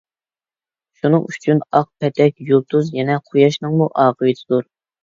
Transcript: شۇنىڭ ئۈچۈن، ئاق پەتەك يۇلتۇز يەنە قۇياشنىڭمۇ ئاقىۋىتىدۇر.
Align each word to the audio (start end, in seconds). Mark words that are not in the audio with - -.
شۇنىڭ 1.01 1.27
ئۈچۈن، 1.33 1.61
ئاق 1.81 1.91
پەتەك 2.05 2.43
يۇلتۇز 2.51 2.91
يەنە 2.99 3.21
قۇياشنىڭمۇ 3.31 3.95
ئاقىۋىتىدۇر. 4.07 4.71